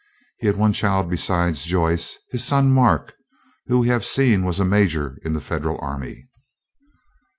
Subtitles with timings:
[0.39, 3.13] He had one child besides Joyce, his son Mark,
[3.67, 6.27] who we have seen was a major in the Federal army.